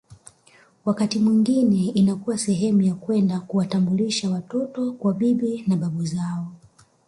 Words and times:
Wakati 0.85 1.19
mwingine 1.19 1.85
inakuwa 1.89 2.37
sehemu 2.37 2.81
ya 2.81 2.95
kwenda 2.95 3.39
kuwatambulisha 3.39 4.29
watoto 4.29 4.91
kwa 4.93 5.13
bibi 5.13 5.63
na 5.67 5.75
babu 5.75 6.05
zao 6.05 6.47